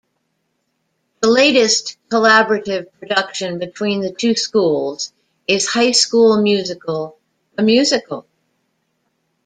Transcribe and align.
The 1.21 1.29
latest 1.29 1.95
collaborative 2.09 2.87
production 2.97 3.59
between 3.59 4.01
the 4.01 4.11
two 4.11 4.33
schools 4.35 5.13
is 5.47 5.67
High 5.67 5.91
School 5.91 6.41
Musical: 6.41 7.19
The 7.55 7.61
Musical! 7.61 8.25